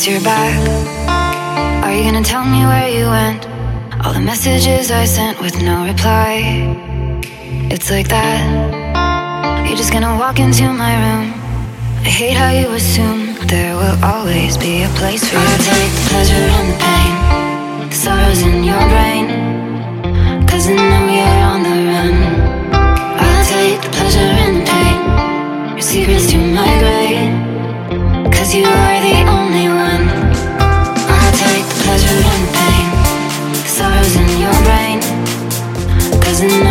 Because 0.00 0.14
you're 0.14 0.24
back. 0.24 1.84
Are 1.84 1.92
you 1.92 2.02
gonna 2.04 2.24
tell 2.24 2.42
me 2.42 2.64
where 2.64 2.88
you 2.88 3.04
went? 3.04 3.44
All 4.00 4.14
the 4.14 4.20
messages 4.20 4.90
I 4.90 5.04
sent 5.04 5.38
with 5.42 5.60
no 5.60 5.84
reply. 5.84 6.40
It's 7.68 7.90
like 7.90 8.08
that. 8.08 8.40
You're 9.68 9.76
just 9.76 9.92
gonna 9.92 10.16
walk 10.16 10.38
into 10.38 10.72
my 10.72 10.94
room. 11.04 11.34
I 12.00 12.08
hate 12.08 12.32
how 12.32 12.48
you 12.48 12.68
assume 12.72 13.36
there 13.46 13.74
will 13.76 14.02
always 14.02 14.56
be 14.56 14.84
a 14.84 14.88
place 14.96 15.22
for 15.28 15.36
you. 15.36 15.44
I 15.44 15.58
take 15.68 15.92
the 15.92 16.04
pleasure 16.08 16.48
and 16.58 16.68
the 16.72 16.78
pain, 16.86 17.88
the 17.90 17.96
sorrows 18.04 18.40
in 18.40 18.64
your 18.64 18.84
brain. 18.92 19.26
Cause 20.48 20.66
I 20.66 20.76
know 20.80 21.04
you're 21.12 21.40
on 21.52 21.60
the 21.68 21.76
run. 21.92 22.16
I'll 23.20 23.44
take 23.44 23.82
the 23.84 23.90
pleasure 23.90 24.32
and 24.44 24.54
the 24.56 24.64
pain, 24.72 25.76
your 25.76 25.82
secrets 25.82 26.26
to 26.32 26.38
my 26.38 26.72
grave. 26.80 27.50
Cause 28.32 28.54
you 28.54 28.64
are 28.64 29.00
the 29.04 29.28
only 29.28 29.59
Cause 36.40 36.69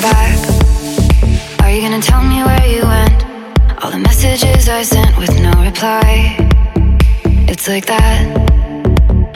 Back. 0.00 0.38
Are 1.60 1.70
you 1.70 1.82
gonna 1.82 2.00
tell 2.00 2.22
me 2.22 2.42
where 2.42 2.66
you 2.66 2.82
went? 2.82 3.24
All 3.84 3.90
the 3.90 3.98
messages 3.98 4.66
I 4.66 4.82
sent 4.84 5.18
with 5.18 5.38
no 5.38 5.52
reply. 5.62 6.34
It's 7.46 7.68
like 7.68 7.84
that. 7.86 8.24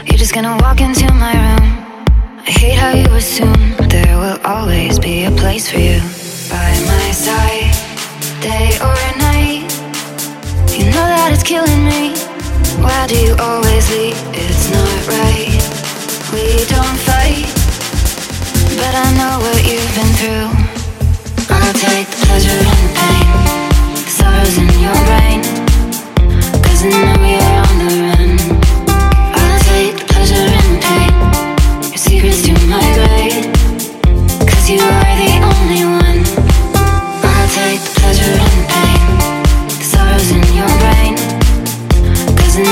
You're 0.06 0.16
just 0.16 0.32
gonna 0.32 0.56
walk 0.62 0.80
into 0.80 1.12
my 1.12 1.34
room. 1.44 1.66
I 2.38 2.50
hate 2.50 2.78
how 2.78 2.92
you 2.92 3.06
assume 3.16 3.76
there 3.90 4.16
will 4.16 4.38
always 4.46 4.98
be 4.98 5.24
a 5.24 5.30
place 5.32 5.70
for 5.70 5.78
you 5.78 6.00
by 6.48 6.70
my 6.88 7.10
side, 7.12 7.70
day 8.40 8.78
or 8.80 8.96
night. 9.18 9.68
You 10.72 10.86
know 10.86 11.06
that 11.12 11.32
it's 11.34 11.42
killing 11.42 11.84
me. 11.84 12.16
Why 12.82 13.06
do 13.08 13.16
you 13.18 13.36
always 13.38 13.90
leave? 13.90 14.36